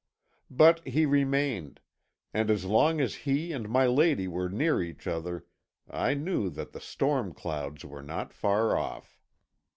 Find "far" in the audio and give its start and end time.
8.33-8.75